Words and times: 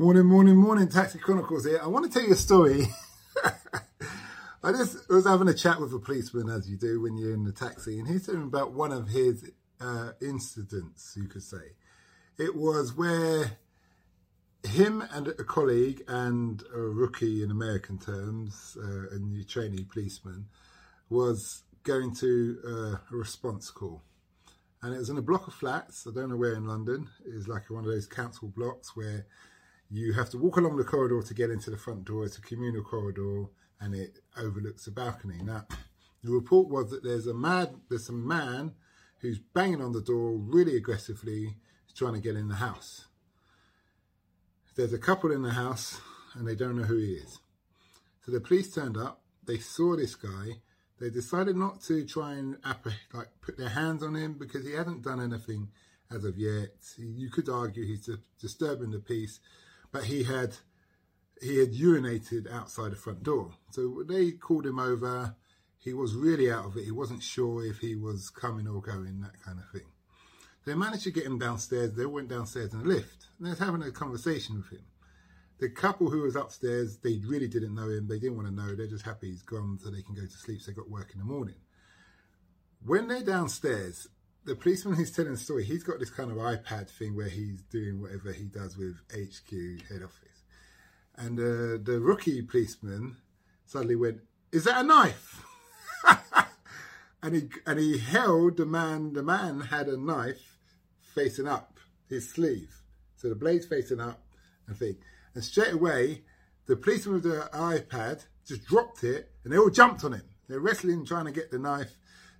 Morning, 0.00 0.26
morning, 0.26 0.54
morning, 0.54 0.86
Taxi 0.86 1.18
Chronicles 1.18 1.64
here. 1.64 1.80
I 1.82 1.88
want 1.88 2.04
to 2.04 2.10
tell 2.12 2.24
you 2.24 2.32
a 2.32 2.36
story. 2.36 2.86
I 4.62 4.70
just 4.70 5.08
was 5.08 5.26
having 5.26 5.48
a 5.48 5.54
chat 5.54 5.80
with 5.80 5.92
a 5.92 5.98
policeman, 5.98 6.48
as 6.48 6.70
you 6.70 6.76
do 6.76 7.00
when 7.00 7.16
you're 7.16 7.34
in 7.34 7.42
the 7.42 7.50
taxi, 7.50 7.98
and 7.98 8.06
he's 8.06 8.26
talking 8.26 8.44
about 8.44 8.72
one 8.72 8.92
of 8.92 9.08
his 9.08 9.50
uh, 9.80 10.12
incidents, 10.22 11.14
you 11.16 11.26
could 11.26 11.42
say. 11.42 11.74
It 12.38 12.54
was 12.54 12.96
where 12.96 13.58
him 14.62 15.02
and 15.10 15.26
a 15.26 15.42
colleague 15.42 16.04
and 16.06 16.62
a 16.72 16.78
rookie 16.78 17.42
in 17.42 17.50
American 17.50 17.98
terms, 17.98 18.78
uh, 18.80 19.08
a 19.10 19.18
new 19.18 19.42
trainee 19.42 19.82
policeman, 19.82 20.46
was 21.10 21.64
going 21.82 22.14
to 22.14 22.58
uh, 22.64 22.98
a 23.12 23.16
response 23.16 23.72
call. 23.72 24.02
And 24.80 24.94
it 24.94 24.98
was 24.98 25.10
in 25.10 25.18
a 25.18 25.22
block 25.22 25.48
of 25.48 25.54
flats, 25.54 26.06
I 26.06 26.14
don't 26.14 26.30
know 26.30 26.36
where 26.36 26.54
in 26.54 26.68
London. 26.68 27.08
It 27.26 27.34
was 27.34 27.48
like 27.48 27.68
one 27.68 27.82
of 27.82 27.90
those 27.90 28.06
council 28.06 28.46
blocks 28.46 28.94
where 28.94 29.26
you 29.90 30.12
have 30.12 30.30
to 30.30 30.38
walk 30.38 30.56
along 30.56 30.76
the 30.76 30.84
corridor 30.84 31.22
to 31.22 31.34
get 31.34 31.50
into 31.50 31.70
the 31.70 31.76
front 31.76 32.04
door. 32.04 32.24
It's 32.24 32.38
a 32.38 32.42
communal 32.42 32.82
corridor 32.82 33.46
and 33.80 33.94
it 33.94 34.18
overlooks 34.36 34.86
a 34.86 34.90
balcony. 34.90 35.42
Now, 35.42 35.66
the 36.22 36.32
report 36.32 36.68
was 36.68 36.90
that 36.90 37.02
there's 37.02 37.26
a 37.26 37.34
mad, 37.34 37.74
there's 37.88 38.08
a 38.08 38.12
man 38.12 38.72
who's 39.20 39.38
banging 39.38 39.80
on 39.80 39.92
the 39.92 40.00
door 40.00 40.32
really 40.32 40.76
aggressively, 40.76 41.56
trying 41.94 42.14
to 42.14 42.20
get 42.20 42.36
in 42.36 42.48
the 42.48 42.56
house. 42.56 43.06
There's 44.76 44.92
a 44.92 44.98
couple 44.98 45.32
in 45.32 45.42
the 45.42 45.50
house 45.50 46.00
and 46.34 46.46
they 46.46 46.54
don't 46.54 46.76
know 46.76 46.84
who 46.84 46.98
he 46.98 47.14
is. 47.14 47.40
So 48.24 48.32
the 48.32 48.40
police 48.40 48.72
turned 48.72 48.96
up, 48.96 49.22
they 49.46 49.58
saw 49.58 49.96
this 49.96 50.14
guy, 50.14 50.60
they 51.00 51.10
decided 51.10 51.56
not 51.56 51.80
to 51.82 52.04
try 52.04 52.34
and 52.34 52.56
like 53.12 53.28
put 53.40 53.56
their 53.56 53.70
hands 53.70 54.02
on 54.02 54.14
him 54.14 54.34
because 54.38 54.66
he 54.66 54.72
hadn't 54.72 55.02
done 55.02 55.20
anything 55.20 55.68
as 56.10 56.24
of 56.24 56.36
yet. 56.36 56.74
You 56.96 57.30
could 57.30 57.48
argue 57.48 57.86
he's 57.86 58.10
disturbing 58.40 58.90
the 58.90 58.98
peace, 58.98 59.40
but 59.92 60.04
he 60.04 60.24
had 60.24 60.56
he 61.40 61.58
had 61.58 61.72
urinated 61.72 62.50
outside 62.52 62.92
the 62.92 62.96
front 62.96 63.22
door. 63.22 63.52
So 63.70 64.02
they 64.06 64.32
called 64.32 64.66
him 64.66 64.78
over. 64.78 65.36
He 65.78 65.92
was 65.92 66.14
really 66.14 66.50
out 66.50 66.66
of 66.66 66.76
it. 66.76 66.84
He 66.84 66.90
wasn't 66.90 67.22
sure 67.22 67.64
if 67.64 67.78
he 67.78 67.94
was 67.94 68.30
coming 68.30 68.66
or 68.66 68.82
going, 68.82 69.20
that 69.20 69.40
kind 69.44 69.58
of 69.58 69.70
thing. 69.70 69.88
They 70.66 70.74
managed 70.74 71.04
to 71.04 71.12
get 71.12 71.24
him 71.24 71.38
downstairs. 71.38 71.94
They 71.94 72.06
went 72.06 72.28
downstairs 72.28 72.74
in 72.74 72.80
a 72.80 72.84
lift. 72.84 73.28
And 73.38 73.46
they 73.46 73.50
was 73.50 73.58
having 73.58 73.82
a 73.82 73.92
conversation 73.92 74.56
with 74.56 74.70
him. 74.70 74.84
The 75.60 75.70
couple 75.70 76.10
who 76.10 76.22
was 76.22 76.36
upstairs, 76.36 76.98
they 76.98 77.20
really 77.26 77.48
didn't 77.48 77.74
know 77.74 77.88
him. 77.88 78.06
They 78.06 78.18
didn't 78.18 78.36
want 78.36 78.48
to 78.48 78.54
know. 78.54 78.74
They're 78.74 78.86
just 78.86 79.04
happy 79.04 79.28
he's 79.30 79.42
gone 79.42 79.78
so 79.82 79.90
they 79.90 80.02
can 80.02 80.14
go 80.14 80.22
to 80.22 80.28
sleep. 80.28 80.60
So 80.60 80.70
they 80.70 80.74
got 80.74 80.90
work 80.90 81.10
in 81.12 81.20
the 81.20 81.24
morning. 81.24 81.56
When 82.84 83.08
they're 83.08 83.22
downstairs, 83.22 84.08
the 84.48 84.56
policeman 84.56 84.96
who's 84.96 85.12
telling 85.12 85.32
the 85.32 85.38
story, 85.38 85.62
he's 85.62 85.84
got 85.84 85.98
this 85.98 86.08
kind 86.08 86.30
of 86.30 86.38
iPad 86.38 86.88
thing 86.88 87.14
where 87.14 87.28
he's 87.28 87.60
doing 87.62 88.00
whatever 88.00 88.32
he 88.32 88.44
does 88.44 88.78
with 88.78 88.96
HQ 89.12 89.50
head 89.88 90.02
office. 90.02 90.44
And 91.16 91.38
uh, 91.38 91.78
the 91.82 92.00
rookie 92.00 92.40
policeman 92.40 93.18
suddenly 93.66 93.96
went, 93.96 94.20
"Is 94.50 94.64
that 94.64 94.80
a 94.80 94.86
knife?" 94.86 95.44
and 97.22 97.34
he 97.34 97.48
and 97.66 97.78
he 97.78 97.98
held 97.98 98.56
the 98.56 98.64
man. 98.64 99.12
The 99.12 99.22
man 99.22 99.60
had 99.60 99.88
a 99.88 99.98
knife 99.98 100.56
facing 101.14 101.48
up 101.48 101.78
his 102.08 102.30
sleeve, 102.30 102.82
so 103.16 103.28
the 103.28 103.34
blade's 103.34 103.66
facing 103.66 104.00
up 104.00 104.22
and 104.66 104.76
thing. 104.76 104.96
And 105.34 105.44
straight 105.44 105.74
away, 105.74 106.22
the 106.66 106.76
policeman 106.76 107.16
with 107.16 107.24
the 107.24 107.50
iPad 107.52 108.24
just 108.46 108.64
dropped 108.64 109.04
it, 109.04 109.30
and 109.44 109.52
they 109.52 109.58
all 109.58 109.70
jumped 109.70 110.04
on 110.04 110.14
him. 110.14 110.22
They're 110.48 110.60
wrestling, 110.60 111.04
trying 111.04 111.26
to 111.26 111.32
get 111.32 111.50
the 111.50 111.58
knife. 111.58 111.98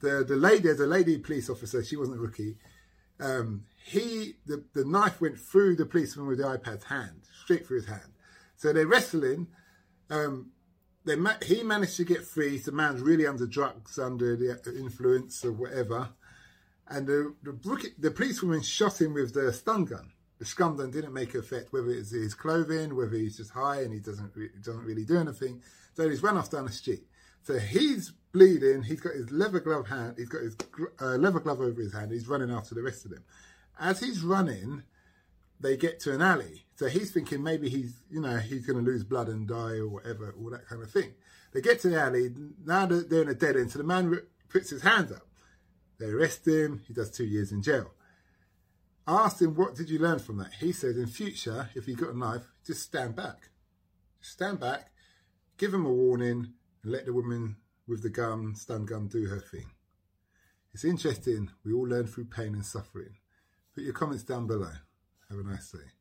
The 0.00 0.24
the 0.24 0.36
lady, 0.36 0.64
there's 0.64 0.80
a 0.80 0.86
lady 0.86 1.18
police 1.18 1.50
officer. 1.50 1.82
She 1.84 1.96
wasn't 1.96 2.18
a 2.18 2.20
rookie. 2.20 2.56
Um, 3.20 3.64
he 3.84 4.36
the, 4.46 4.64
the 4.74 4.84
knife 4.84 5.20
went 5.20 5.38
through 5.38 5.76
the 5.76 5.86
policeman 5.86 6.26
with 6.26 6.38
the 6.38 6.44
iPad's 6.44 6.84
hand, 6.84 7.22
straight 7.44 7.66
through 7.66 7.80
his 7.80 7.88
hand. 7.88 8.12
So 8.56 8.72
they're 8.72 8.86
wrestling. 8.86 9.48
Um, 10.08 10.52
they 11.04 11.16
ma 11.16 11.32
he 11.44 11.62
managed 11.62 11.96
to 11.96 12.04
get 12.04 12.24
free. 12.24 12.58
The 12.58 12.72
man's 12.72 13.00
really 13.00 13.26
under 13.26 13.46
drugs, 13.46 13.98
under 13.98 14.36
the 14.36 14.58
influence 14.76 15.44
or 15.44 15.52
whatever. 15.52 16.10
And 16.88 17.06
the 17.06 17.34
the, 17.42 17.58
rookie, 17.64 17.94
the 17.98 18.10
policewoman 18.10 18.62
shot 18.62 19.00
him 19.00 19.14
with 19.14 19.34
the 19.34 19.52
stun 19.52 19.84
gun. 19.84 20.12
The 20.38 20.44
stun 20.46 20.76
gun 20.76 20.90
didn't 20.90 21.12
make 21.12 21.34
effect, 21.34 21.72
whether 21.72 21.90
it's 21.90 22.10
his 22.10 22.34
clothing, 22.34 22.96
whether 22.96 23.16
he's 23.16 23.36
just 23.36 23.50
high 23.50 23.82
and 23.82 23.92
he 23.92 24.00
doesn't 24.00 24.32
doesn't 24.62 24.84
really 24.84 25.04
do 25.04 25.18
anything. 25.18 25.62
So 25.94 26.08
he's 26.08 26.22
run 26.22 26.38
off 26.38 26.50
down 26.50 26.66
the 26.66 26.72
street. 26.72 27.04
So 27.42 27.58
he's 27.58 28.12
bleeding. 28.32 28.82
He's 28.82 29.00
got 29.00 29.14
his 29.14 29.30
leather 29.30 29.60
glove 29.60 29.88
hand. 29.88 30.14
He's 30.18 30.28
got 30.28 30.42
his 30.42 30.56
uh, 31.00 31.16
leather 31.16 31.40
glove 31.40 31.60
over 31.60 31.80
his 31.80 31.92
hand. 31.92 32.12
He's 32.12 32.28
running 32.28 32.50
after 32.50 32.74
the 32.74 32.82
rest 32.82 33.04
of 33.04 33.10
them. 33.10 33.24
As 33.78 34.00
he's 34.00 34.22
running, 34.22 34.82
they 35.58 35.76
get 35.76 36.00
to 36.00 36.14
an 36.14 36.22
alley. 36.22 36.66
So 36.76 36.86
he's 36.86 37.10
thinking 37.12 37.42
maybe 37.42 37.68
he's, 37.68 38.02
you 38.10 38.20
know, 38.20 38.38
he's 38.38 38.66
going 38.66 38.82
to 38.82 38.90
lose 38.90 39.04
blood 39.04 39.28
and 39.28 39.46
die 39.46 39.76
or 39.76 39.88
whatever, 39.88 40.34
all 40.38 40.50
that 40.50 40.66
kind 40.66 40.82
of 40.82 40.90
thing. 40.90 41.12
They 41.52 41.60
get 41.60 41.80
to 41.80 41.88
the 41.90 42.00
alley. 42.00 42.30
Now 42.64 42.86
they're 42.86 43.22
in 43.22 43.28
a 43.28 43.34
dead 43.34 43.56
end. 43.56 43.70
So 43.70 43.78
the 43.78 43.84
man 43.84 44.20
puts 44.48 44.70
his 44.70 44.82
hands 44.82 45.12
up. 45.12 45.26
They 45.98 46.06
arrest 46.06 46.46
him. 46.46 46.82
He 46.86 46.94
does 46.94 47.10
two 47.10 47.24
years 47.24 47.52
in 47.52 47.62
jail. 47.62 47.90
I 49.06 49.24
asked 49.24 49.42
him, 49.42 49.54
what 49.56 49.74
did 49.74 49.90
you 49.90 49.98
learn 49.98 50.20
from 50.20 50.38
that? 50.38 50.52
He 50.60 50.72
said, 50.72 50.96
in 50.96 51.08
future, 51.08 51.70
if 51.74 51.88
you 51.88 51.96
got 51.96 52.14
a 52.14 52.18
knife, 52.18 52.46
just 52.64 52.82
stand 52.82 53.16
back. 53.16 53.50
stand 54.20 54.60
back, 54.60 54.90
give 55.58 55.74
him 55.74 55.84
a 55.84 55.92
warning, 55.92 56.52
and 56.82 56.92
let 56.92 57.06
the 57.06 57.12
woman 57.12 57.56
with 57.90 58.02
the 58.02 58.08
gun, 58.08 58.54
stun 58.54 58.86
gun, 58.86 59.08
do 59.08 59.26
her 59.26 59.40
thing. 59.40 59.66
It's 60.72 60.84
interesting. 60.84 61.50
We 61.64 61.72
all 61.72 61.88
learn 61.88 62.06
through 62.06 62.26
pain 62.26 62.54
and 62.54 62.64
suffering. 62.64 63.16
Put 63.74 63.82
your 63.82 63.92
comments 63.92 64.22
down 64.22 64.46
below. 64.46 64.70
Have 65.28 65.40
a 65.40 65.42
nice 65.42 65.72
day. 65.72 65.99